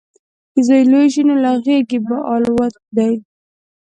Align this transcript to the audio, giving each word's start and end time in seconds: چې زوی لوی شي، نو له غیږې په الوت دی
چې 0.51 0.59
زوی 0.67 0.83
لوی 0.91 1.07
شي، 1.13 1.21
نو 1.29 1.35
له 1.43 1.51
غیږې 1.63 1.99
په 2.07 2.15
الوت 2.33 2.73
دی 2.97 3.13